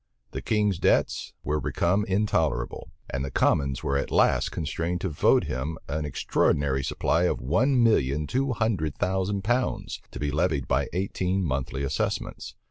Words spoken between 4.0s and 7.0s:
last constrained to vote him an extraordinary